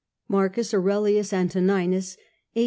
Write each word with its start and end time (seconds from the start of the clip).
MARCUS 0.27 0.73
AURELIUS 0.73 1.31
ANTONINUS. 1.31 2.17
A. 2.55 2.59